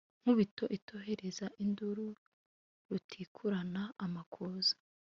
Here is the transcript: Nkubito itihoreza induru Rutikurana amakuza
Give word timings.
Nkubito 0.21 0.63
itihoreza 0.77 1.45
induru 1.63 2.07
Rutikurana 2.89 3.83
amakuza 4.05 4.73